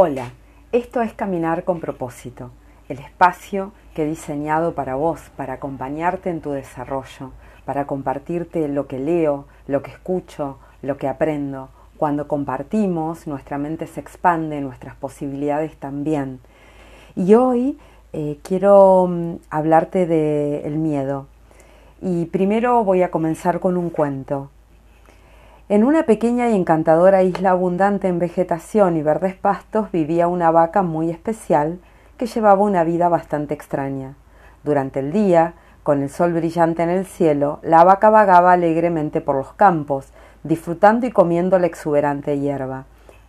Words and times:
Hola, 0.00 0.30
esto 0.70 1.02
es 1.02 1.12
Caminar 1.12 1.64
con 1.64 1.80
propósito, 1.80 2.52
el 2.88 3.00
espacio 3.00 3.72
que 3.96 4.04
he 4.04 4.06
diseñado 4.06 4.76
para 4.76 4.94
vos, 4.94 5.20
para 5.36 5.54
acompañarte 5.54 6.30
en 6.30 6.40
tu 6.40 6.52
desarrollo, 6.52 7.32
para 7.64 7.88
compartirte 7.88 8.68
lo 8.68 8.86
que 8.86 9.00
leo, 9.00 9.46
lo 9.66 9.82
que 9.82 9.90
escucho, 9.90 10.58
lo 10.82 10.98
que 10.98 11.08
aprendo. 11.08 11.70
Cuando 11.96 12.28
compartimos, 12.28 13.26
nuestra 13.26 13.58
mente 13.58 13.88
se 13.88 13.98
expande, 13.98 14.60
nuestras 14.60 14.94
posibilidades 14.94 15.76
también. 15.78 16.38
Y 17.16 17.34
hoy 17.34 17.76
eh, 18.12 18.38
quiero 18.44 19.08
mm, 19.08 19.34
hablarte 19.50 20.06
del 20.06 20.76
miedo. 20.76 21.26
Y 22.00 22.26
primero 22.26 22.84
voy 22.84 23.02
a 23.02 23.10
comenzar 23.10 23.58
con 23.58 23.76
un 23.76 23.90
cuento. 23.90 24.48
En 25.70 25.84
una 25.84 26.04
pequeña 26.04 26.48
y 26.48 26.54
encantadora 26.54 27.22
isla 27.22 27.50
abundante 27.50 28.08
en 28.08 28.18
vegetación 28.18 28.96
y 28.96 29.02
verdes 29.02 29.34
pastos 29.34 29.92
vivía 29.92 30.26
una 30.26 30.50
vaca 30.50 30.80
muy 30.80 31.10
especial 31.10 31.78
que 32.16 32.24
llevaba 32.24 32.62
una 32.62 32.84
vida 32.84 33.10
bastante 33.10 33.52
extraña. 33.52 34.14
Durante 34.64 35.00
el 35.00 35.12
día, 35.12 35.52
con 35.82 36.02
el 36.02 36.08
sol 36.08 36.32
brillante 36.32 36.82
en 36.82 36.88
el 36.88 37.04
cielo, 37.04 37.58
la 37.60 37.84
vaca 37.84 38.08
vagaba 38.08 38.52
alegremente 38.52 39.20
por 39.20 39.36
los 39.36 39.52
campos, 39.52 40.10
disfrutando 40.42 41.06
y 41.06 41.10
comiendo 41.10 41.58
la 41.58 41.66
exuberante 41.66 42.38
hierba. 42.38 42.86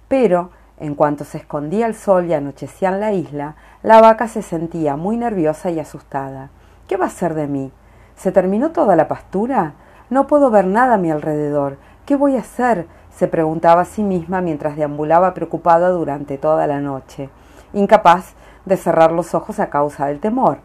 Pero, 0.08 0.52
en 0.80 0.96
cuanto 0.96 1.26
se 1.26 1.40
escondía 1.40 1.88
el 1.88 1.94
sol 1.94 2.28
y 2.28 2.34
anochecía 2.34 2.88
en 2.88 3.02
la 3.02 3.12
isla, 3.12 3.56
la 3.84 4.00
vaca 4.00 4.30
se 4.30 4.44
sentía 4.44 4.96
muy 4.96 5.18
nerviosa 5.18 5.72
y 5.72 5.80
asustada. 5.82 6.52
¿Qué 6.88 6.96
va 6.96 7.08
a 7.08 7.10
ser 7.10 7.34
de 7.34 7.48
mí? 7.48 7.74
¿Se 8.16 8.32
terminó 8.32 8.72
toda 8.72 8.96
la 8.96 9.10
pastura? 9.10 9.74
No 10.10 10.26
puedo 10.26 10.50
ver 10.50 10.66
nada 10.66 10.96
a 10.96 10.98
mi 10.98 11.12
alrededor. 11.12 11.78
¿Qué 12.06 12.16
voy 12.16 12.36
a 12.36 12.40
hacer? 12.40 12.88
se 13.20 13.28
preguntaba 13.28 13.82
a 13.82 13.86
sí 13.86 14.02
misma 14.02 14.40
mientras 14.40 14.78
deambulaba 14.78 15.34
preocupada 15.34 15.90
durante 15.90 16.38
toda 16.38 16.68
la 16.68 16.80
noche, 16.80 17.30
incapaz 17.74 18.34
de 18.64 18.78
cerrar 18.78 19.12
los 19.12 19.36
ojos 19.36 19.60
a 19.60 19.70
causa 19.70 20.06
del 20.06 20.22
temor. 20.22 20.60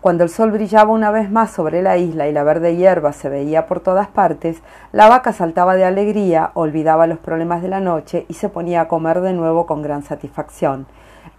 Cuando 0.00 0.24
el 0.24 0.30
sol 0.30 0.50
brillaba 0.50 0.92
una 0.92 1.10
vez 1.10 1.30
más 1.30 1.50
sobre 1.50 1.82
la 1.82 1.98
isla 1.98 2.26
y 2.26 2.32
la 2.32 2.42
verde 2.42 2.74
hierba 2.74 3.12
se 3.12 3.28
veía 3.28 3.66
por 3.66 3.80
todas 3.80 4.08
partes, 4.08 4.62
la 4.92 5.10
vaca 5.10 5.34
saltaba 5.34 5.76
de 5.76 5.84
alegría, 5.84 6.52
olvidaba 6.54 7.06
los 7.06 7.18
problemas 7.18 7.60
de 7.60 7.68
la 7.68 7.80
noche 7.80 8.24
y 8.28 8.34
se 8.34 8.48
ponía 8.48 8.80
a 8.80 8.88
comer 8.88 9.20
de 9.20 9.34
nuevo 9.34 9.66
con 9.66 9.82
gran 9.82 10.02
satisfacción. 10.02 10.86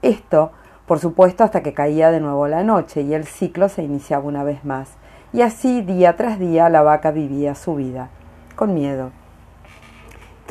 Esto, 0.04 0.52
por 0.86 1.00
supuesto, 1.00 1.44
hasta 1.44 1.64
que 1.64 1.74
caía 1.74 2.12
de 2.12 2.20
nuevo 2.20 2.48
la 2.48 2.64
noche 2.64 3.02
y 3.02 3.16
el 3.16 3.26
ciclo 3.26 3.68
se 3.68 3.82
iniciaba 3.82 4.26
una 4.26 4.44
vez 4.44 4.64
más. 4.64 4.92
Y 5.34 5.42
así, 5.42 5.82
día 5.82 6.16
tras 6.16 6.38
día, 6.38 6.70
la 6.70 6.84
vaca 6.84 7.10
vivía 7.10 7.56
su 7.56 7.74
vida, 7.74 8.10
con 8.56 8.76
miedo. 8.76 9.21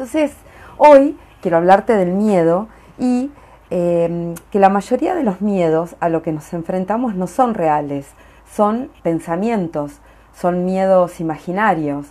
Entonces, 0.00 0.32
hoy 0.78 1.18
quiero 1.42 1.58
hablarte 1.58 1.94
del 1.94 2.12
miedo 2.12 2.68
y 2.98 3.30
em, 3.68 4.34
que 4.50 4.58
la 4.58 4.70
mayoría 4.70 5.14
de 5.14 5.22
los 5.22 5.42
miedos 5.42 5.94
a 6.00 6.08
lo 6.08 6.22
que 6.22 6.32
nos 6.32 6.54
enfrentamos 6.54 7.14
no 7.16 7.26
son 7.26 7.52
reales, 7.52 8.06
son 8.50 8.90
pensamientos, 9.02 10.00
son 10.32 10.64
miedos 10.64 11.20
imaginarios. 11.20 12.06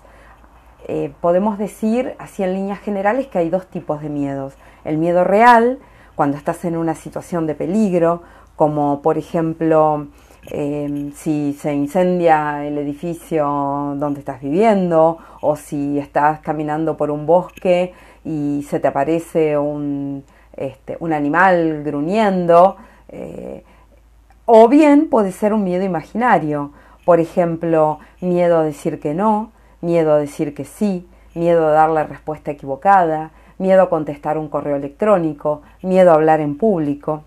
Eh, 0.87 1.11
podemos 1.19 1.57
decir, 1.57 2.13
así 2.19 2.43
en 2.43 2.53
líneas 2.53 2.77
generales, 2.77 3.25
que 3.25 3.39
hay 3.39 3.49
dos 3.49 3.65
tipos 3.65 4.03
de 4.03 4.09
miedos. 4.09 4.53
El 4.85 4.99
miedo 4.99 5.23
real, 5.23 5.79
cuando 6.13 6.37
estás 6.37 6.63
en 6.65 6.77
una 6.77 6.93
situación 6.93 7.47
de 7.47 7.55
peligro, 7.55 8.21
como 8.55 9.01
por 9.01 9.17
ejemplo 9.17 10.09
Em, 10.47 11.11
si 11.11 11.53
se 11.53 11.73
incendia 11.73 12.65
el 12.65 12.77
edificio 12.77 13.45
donde 13.97 14.19
estás 14.21 14.41
viviendo 14.41 15.17
o 15.41 15.55
si 15.55 15.99
estás 15.99 16.39
caminando 16.39 16.95
por 16.95 17.11
un 17.11 17.25
bosque 17.25 17.93
y 18.23 18.65
se 18.69 18.79
te 18.79 18.87
aparece 18.87 19.57
un, 19.57 20.23
este, 20.55 20.97
un 20.99 21.13
animal 21.13 21.83
gruñendo. 21.83 22.77
Eh, 23.09 23.63
o 24.45 24.67
bien 24.67 25.09
puede 25.09 25.31
ser 25.31 25.53
un 25.53 25.63
miedo 25.63 25.83
imaginario, 25.83 26.71
por 27.05 27.19
ejemplo, 27.19 27.99
miedo 28.21 28.59
a 28.59 28.63
decir 28.63 28.99
que 28.99 29.13
no, 29.13 29.51
miedo 29.81 30.13
a 30.13 30.17
decir 30.17 30.55
que 30.55 30.65
sí, 30.65 31.07
miedo 31.35 31.67
a 31.67 31.71
dar 31.71 31.89
la 31.89 32.03
respuesta 32.03 32.51
equivocada, 32.51 33.31
miedo 33.57 33.83
a 33.83 33.89
contestar 33.89 34.37
un 34.37 34.47
correo 34.47 34.75
electrónico, 34.75 35.61
miedo 35.81 36.11
a 36.11 36.15
hablar 36.15 36.39
en 36.39 36.57
público. 36.57 37.23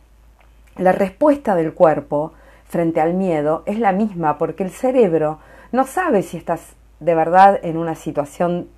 La 0.76 0.92
respuesta 0.92 1.54
del 1.54 1.74
cuerpo 1.74 2.32
frente 2.72 3.02
al 3.02 3.12
miedo 3.12 3.62
es 3.66 3.78
la 3.78 3.92
misma 3.92 4.38
porque 4.38 4.64
el 4.64 4.70
cerebro 4.70 5.38
no 5.72 5.84
sabe 5.84 6.22
si 6.22 6.38
estás 6.38 6.74
de 7.00 7.14
verdad 7.14 7.60
en 7.62 7.76
una 7.76 7.94
situación 7.94 8.68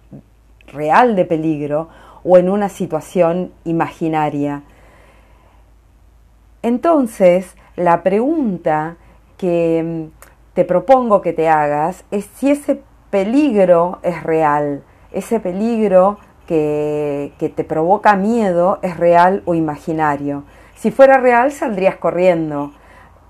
real 0.67 1.15
de 1.15 1.25
peligro 1.25 1.89
o 2.25 2.37
en 2.37 2.51
una 2.51 2.69
situación 2.69 3.53
imaginaria. 3.65 4.63
Entonces, 6.63 7.55
la 7.77 8.03
pregunta 8.03 8.97
que 9.37 10.11
mm, 10.11 10.55
te 10.55 10.65
propongo 10.65 11.21
que 11.21 11.33
te 11.33 11.49
hagas 11.49 12.05
es 12.11 12.25
si 12.25 12.51
ese 12.51 12.83
peligro 13.11 14.01
es 14.03 14.25
real, 14.25 14.83
ese 15.13 15.39
peligro 15.39 16.19
que, 16.49 17.33
que, 17.39 17.49
te 17.49 17.63
provoca 17.63 18.17
miedo 18.17 18.81
es 18.83 18.97
real 18.97 19.43
o 19.45 19.55
imaginario. 19.55 20.43
Si 20.75 20.91
fuera 20.91 21.19
real, 21.19 21.53
saldrías 21.53 21.97
corriendo. 21.97 22.73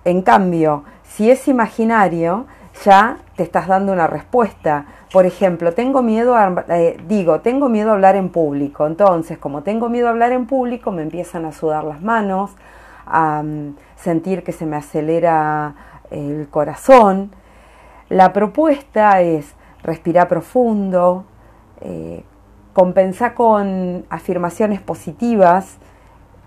En 0.04 0.22
cambio, 0.22 0.84
si 1.02 1.30
es 1.30 1.48
imaginario, 1.48 2.46
ya 2.84 3.18
te 3.36 3.42
estás 3.42 3.68
dando 3.68 3.92
una 3.92 4.06
respuesta. 4.06 4.86
Por 5.12 5.26
ejemplo, 5.26 5.72
tengo 5.72 6.02
miedo 6.02 6.34
a, 6.34 6.64
eh, 6.68 6.98
digo, 7.06 7.40
tengo 7.40 7.68
miedo 7.68 7.90
a 7.90 7.94
hablar 7.94 8.16
en 8.16 8.28
público. 8.28 8.86
Entonces, 8.86 9.38
como 9.38 9.62
tengo 9.62 9.88
miedo 9.88 10.08
a 10.08 10.10
hablar 10.10 10.32
en 10.32 10.46
público, 10.46 10.90
me 10.90 11.02
empiezan 11.02 11.44
a 11.44 11.52
sudar 11.52 11.84
las 11.84 12.02
manos, 12.02 12.50
a 13.06 13.42
mm, 13.42 13.76
sentir 13.96 14.42
que 14.42 14.52
se 14.52 14.66
me 14.66 14.76
acelera 14.76 15.74
el 16.10 16.48
corazón. 16.50 17.30
La 18.08 18.32
propuesta 18.32 19.20
es 19.20 19.54
respirar 19.82 20.28
profundo, 20.28 21.24
eh, 21.80 22.24
con 22.72 24.04
afirmaciones 24.10 24.80
positivas, 24.80 25.78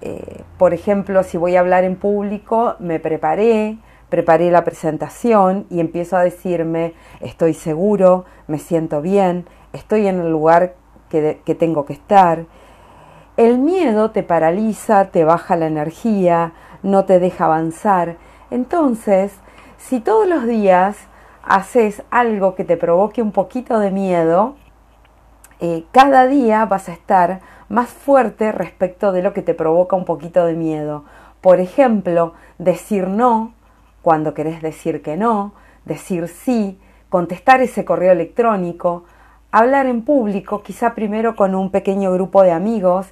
eh, 0.01 0.43
por 0.57 0.73
ejemplo, 0.73 1.23
si 1.23 1.37
voy 1.37 1.55
a 1.55 1.59
hablar 1.59 1.83
en 1.83 1.95
público, 1.95 2.75
me 2.79 2.99
preparé, 2.99 3.77
preparé 4.09 4.51
la 4.51 4.63
presentación 4.63 5.65
y 5.69 5.79
empiezo 5.79 6.17
a 6.17 6.23
decirme, 6.23 6.93
estoy 7.19 7.53
seguro, 7.53 8.25
me 8.47 8.59
siento 8.59 9.01
bien, 9.01 9.45
estoy 9.73 10.07
en 10.07 10.19
el 10.19 10.31
lugar 10.31 10.75
que, 11.09 11.55
tengo 11.57 11.85
que 11.85 11.93
estar. 11.93 12.45
El 13.37 13.59
miedo 13.59 14.11
te 14.11 14.23
paraliza, 14.23 15.05
te 15.05 15.23
baja 15.23 15.55
la 15.55 15.67
energía, 15.67 16.53
no 16.83 17.05
te 17.05 17.19
deja 17.19 17.45
avanzar. 17.45 18.17
Entonces, 18.51 19.33
si 19.77 19.99
todos 19.99 20.27
los 20.27 20.45
días 20.45 20.97
haces 21.43 22.03
algo 22.09 22.55
que 22.55 22.63
te 22.63 22.77
provoque 22.77 23.21
un 23.21 23.31
poquito 23.31 23.79
de 23.79 23.91
miedo, 23.91 24.55
eh, 25.59 25.85
cada 25.91 26.27
día 26.27 26.65
vas 26.65 26.89
a 26.89 26.93
estar 26.93 27.41
más 27.69 27.89
fuerte 27.89 28.51
respecto 28.51 29.11
de 29.11 29.22
lo 29.22 29.33
que 29.33 29.41
te 29.41 29.53
provoca 29.53 29.95
un 29.95 30.05
poquito 30.05 30.45
de 30.45 30.53
miedo. 30.53 31.03
Por 31.41 31.59
ejemplo, 31.59 32.33
decir 32.57 33.07
no 33.07 33.53
cuando 34.01 34.33
querés 34.33 34.61
decir 34.61 35.01
que 35.01 35.17
no, 35.17 35.53
decir 35.85 36.27
sí, 36.27 36.79
contestar 37.09 37.61
ese 37.61 37.83
correo 37.83 38.11
electrónico, 38.11 39.03
hablar 39.51 39.85
en 39.85 40.03
público, 40.03 40.63
quizá 40.63 40.95
primero 40.95 41.35
con 41.35 41.56
un 41.56 41.72
pequeño 41.72 42.13
grupo 42.13 42.44
de 42.44 42.51
amigos. 42.51 43.07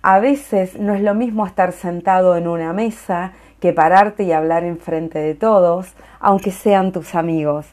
A 0.00 0.20
veces 0.20 0.78
no 0.78 0.94
es 0.94 1.02
lo 1.02 1.14
mismo 1.14 1.46
estar 1.46 1.72
sentado 1.72 2.36
en 2.36 2.48
una 2.48 2.72
mesa 2.72 3.32
que 3.60 3.72
pararte 3.72 4.22
y 4.22 4.32
hablar 4.32 4.64
en 4.64 4.78
frente 4.78 5.18
de 5.18 5.34
todos, 5.34 5.92
aunque 6.20 6.50
sean 6.50 6.92
tus 6.92 7.14
amigos. 7.14 7.66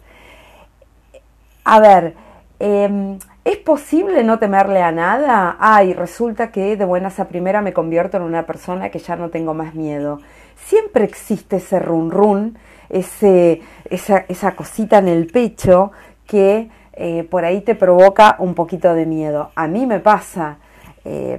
A 1.63 1.79
ver, 1.79 2.15
eh, 2.59 3.17
¿Es 3.45 3.57
posible 3.57 4.23
no 4.23 4.39
temerle 4.39 4.81
a 4.81 4.91
nada? 4.91 5.55
Ay, 5.59 5.93
resulta 5.93 6.51
que 6.51 6.75
de 6.75 6.83
buenas 6.83 7.19
a 7.19 7.27
primera 7.27 7.61
me 7.61 7.73
convierto 7.73 8.17
en 8.17 8.23
una 8.23 8.47
persona 8.47 8.89
que 8.89 8.97
ya 8.97 9.15
no 9.15 9.29
tengo 9.29 9.53
más 9.53 9.75
miedo. 9.75 10.19
Siempre 10.55 11.03
existe 11.03 11.57
ese 11.57 11.77
run 11.77 12.09
run, 12.09 12.57
ese, 12.89 13.61
esa, 13.87 14.25
esa 14.29 14.55
cosita 14.55 14.97
en 14.97 15.07
el 15.09 15.27
pecho 15.27 15.91
que 16.25 16.71
eh, 16.93 17.23
por 17.29 17.45
ahí 17.45 17.61
te 17.61 17.75
provoca 17.75 18.35
un 18.39 18.55
poquito 18.55 18.95
de 18.95 19.05
miedo. 19.05 19.51
A 19.53 19.67
mí 19.67 19.85
me 19.85 19.99
pasa, 19.99 20.57
eh, 21.03 21.37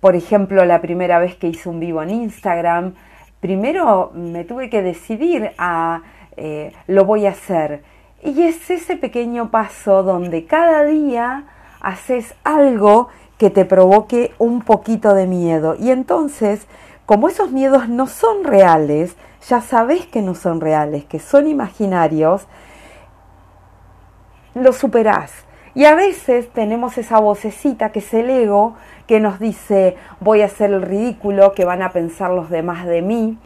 por 0.00 0.16
ejemplo, 0.16 0.64
la 0.64 0.80
primera 0.80 1.18
vez 1.18 1.34
que 1.34 1.48
hice 1.48 1.68
un 1.68 1.80
vivo 1.80 2.02
en 2.02 2.08
Instagram, 2.08 2.94
primero 3.40 4.10
me 4.14 4.44
tuve 4.44 4.70
que 4.70 4.80
decidir 4.80 5.52
a 5.58 6.00
eh, 6.34 6.72
lo 6.86 7.04
voy 7.04 7.26
a 7.26 7.32
hacer 7.32 7.82
y 8.22 8.42
es 8.42 8.70
ese 8.70 8.96
pequeño 8.96 9.50
paso 9.50 10.02
donde 10.02 10.46
cada 10.46 10.84
día 10.84 11.44
haces 11.80 12.34
algo 12.44 13.08
que 13.36 13.50
te 13.50 13.64
provoque 13.64 14.32
un 14.38 14.62
poquito 14.62 15.14
de 15.14 15.26
miedo. 15.26 15.74
Y 15.78 15.90
entonces, 15.90 16.66
como 17.04 17.28
esos 17.28 17.50
miedos 17.50 17.88
no 17.88 18.06
son 18.06 18.44
reales, 18.44 19.16
ya 19.48 19.60
sabes 19.60 20.06
que 20.06 20.22
no 20.22 20.36
son 20.36 20.60
reales, 20.60 21.04
que 21.04 21.18
son 21.18 21.48
imaginarios, 21.48 22.46
lo 24.54 24.72
superás. 24.72 25.32
Y 25.74 25.86
a 25.86 25.96
veces 25.96 26.48
tenemos 26.52 26.98
esa 26.98 27.18
vocecita 27.18 27.90
que 27.90 27.98
es 27.98 28.14
el 28.14 28.30
ego 28.30 28.76
que 29.08 29.18
nos 29.18 29.40
dice 29.40 29.96
voy 30.20 30.42
a 30.42 30.46
hacer 30.46 30.70
el 30.70 30.82
ridículo, 30.82 31.54
que 31.54 31.64
van 31.64 31.82
a 31.82 31.90
pensar 31.90 32.30
los 32.30 32.50
demás 32.50 32.86
de 32.86 33.02
mí. 33.02 33.38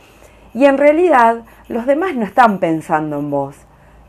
Y 0.52 0.66
en 0.66 0.76
realidad 0.76 1.44
los 1.68 1.86
demás 1.86 2.14
no 2.14 2.26
están 2.26 2.58
pensando 2.58 3.18
en 3.18 3.30
vos. 3.30 3.65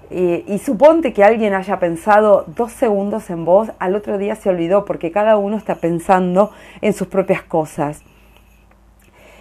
Y 0.10 0.58
suponte 0.60 1.12
que 1.12 1.24
alguien 1.24 1.54
haya 1.54 1.80
pensado 1.80 2.46
dos 2.56 2.72
segundos 2.72 3.30
en 3.30 3.44
vos, 3.44 3.72
al 3.80 3.96
otro 3.96 4.18
día 4.18 4.36
se 4.36 4.50
olvidó 4.50 4.86
porque 4.86 5.12
cada 5.12 5.38
uno 5.38 5.58
está 5.58 5.76
pensando 5.76 6.52
en 6.82 6.94
sus 6.94 7.08
propias 7.08 7.44
cosas. 7.44 8.04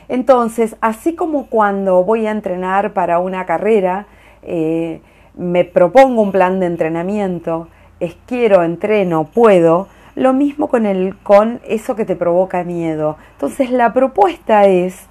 Entonces, 0.09 0.77
así 0.81 1.15
como 1.15 1.47
cuando 1.47 2.05
voy 2.05 2.27
a 2.27 2.31
entrenar 2.31 2.93
para 2.93 3.19
una 3.19 3.45
carrera, 3.45 4.07
eh, 4.43 5.01
me 5.37 5.65
propongo 5.65 6.23
un 6.23 6.33
plan 6.33 6.61
de 6.61 6.67
entrenamiento, 6.67 7.69
es 8.01 8.17
quiero, 8.27 8.63
entreno, 8.63 9.25
puedo, 9.25 9.89
lo 10.15 10.33
mismo 10.33 10.69
con, 10.69 10.87
el, 10.87 11.17
con 11.19 11.61
eso 11.67 11.97
que 11.97 12.05
te 12.05 12.17
provoca 12.17 12.65
miedo. 12.65 13.17
Entonces 13.33 13.71
la 13.71 13.93
propuesta 13.93 14.67
es, 14.67 15.07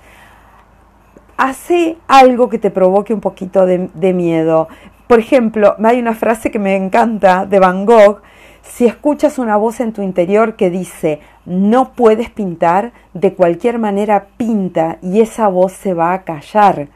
hace 1.38 1.98
algo 2.08 2.50
que 2.50 2.58
te 2.58 2.72
provoque 2.72 3.14
un 3.14 3.22
poquito 3.22 3.66
de, 3.66 3.90
de 3.94 4.14
miedo. 4.14 4.68
Por 5.08 5.20
ejemplo, 5.20 5.76
hay 5.84 6.00
una 6.00 6.16
frase 6.16 6.50
que 6.50 6.60
me 6.60 6.76
encanta 6.76 7.46
de 7.46 7.60
Van 7.60 7.86
Gogh, 7.86 8.22
si 8.64 8.86
escuchas 8.86 9.38
una 9.38 9.56
voz 9.56 9.80
en 9.80 9.94
tu 9.94 10.02
interior 10.02 10.56
que 10.56 10.70
dice, 10.70 11.22
no 11.46 11.94
puedes 11.94 12.30
pintar, 12.30 12.92
de 13.14 13.34
cualquier 13.34 13.78
manera 13.78 14.28
pinta 14.38 14.98
y 15.02 15.22
esa 15.22 15.48
voz 15.48 15.72
se 15.74 15.94
va 15.94 16.14
a 16.14 16.24
callar. 16.24 16.90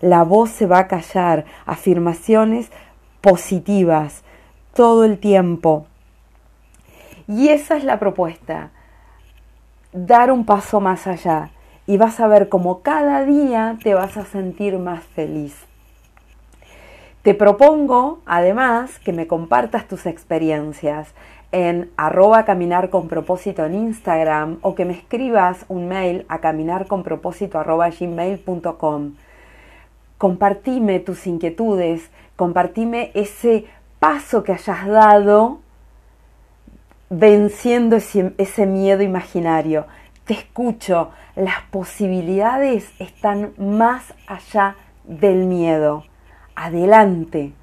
La 0.00 0.24
voz 0.24 0.50
se 0.50 0.66
va 0.66 0.80
a 0.80 0.88
callar. 0.88 1.44
Afirmaciones 1.64 2.70
positivas 3.20 4.24
todo 4.74 5.04
el 5.04 5.18
tiempo. 5.18 5.86
Y 7.28 7.48
esa 7.48 7.76
es 7.76 7.84
la 7.84 8.00
propuesta. 8.00 8.70
Dar 9.92 10.32
un 10.32 10.44
paso 10.44 10.80
más 10.80 11.06
allá. 11.06 11.50
Y 11.86 11.96
vas 11.96 12.18
a 12.20 12.26
ver 12.26 12.48
cómo 12.48 12.82
cada 12.82 13.24
día 13.24 13.78
te 13.82 13.94
vas 13.94 14.16
a 14.16 14.24
sentir 14.24 14.78
más 14.78 15.04
feliz. 15.04 15.71
Te 17.22 17.34
propongo, 17.34 18.18
además, 18.26 18.98
que 18.98 19.12
me 19.12 19.28
compartas 19.28 19.86
tus 19.86 20.06
experiencias 20.06 21.14
en 21.52 21.92
arroba 21.96 22.44
caminar 22.44 22.90
con 22.90 23.06
propósito 23.06 23.64
en 23.64 23.76
Instagram 23.76 24.58
o 24.62 24.74
que 24.74 24.84
me 24.84 24.94
escribas 24.94 25.64
un 25.68 25.86
mail 25.86 26.26
a 26.28 26.40
caminarconpropósito 26.40 27.60
arroba 27.60 27.90
gmail.com. 27.90 29.12
Compartime 30.18 30.98
tus 30.98 31.28
inquietudes, 31.28 32.10
compartime 32.34 33.12
ese 33.14 33.66
paso 34.00 34.42
que 34.42 34.52
hayas 34.52 34.84
dado 34.88 35.60
venciendo 37.08 37.96
ese 37.96 38.66
miedo 38.66 39.02
imaginario. 39.02 39.86
Te 40.24 40.34
escucho, 40.34 41.10
las 41.36 41.60
posibilidades 41.70 42.90
están 42.98 43.52
más 43.58 44.12
allá 44.26 44.74
del 45.04 45.46
miedo. 45.46 46.02
Adelante. 46.54 47.54